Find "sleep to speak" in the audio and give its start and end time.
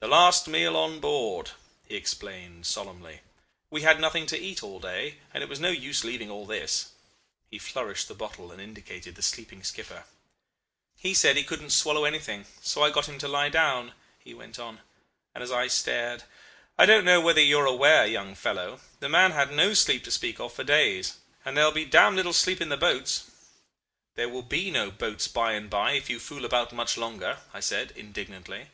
19.72-20.38